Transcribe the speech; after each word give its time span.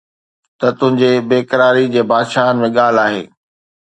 ته 0.59 0.67
تنهنجي 0.79 1.11
بيقراري 1.29 1.85
جي 1.93 2.01
بادشاهن 2.13 2.57
۾ 2.67 2.71
ڳالهه 2.79 3.05
آهي 3.07 3.21